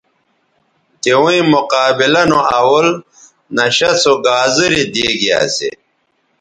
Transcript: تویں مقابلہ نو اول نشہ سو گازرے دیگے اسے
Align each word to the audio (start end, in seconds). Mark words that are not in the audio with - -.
تویں 1.01 1.41
مقابلہ 1.53 2.23
نو 2.29 2.39
اول 2.57 2.87
نشہ 3.55 3.91
سو 4.01 4.13
گازرے 4.25 4.83
دیگے 4.93 5.31
اسے 5.43 5.69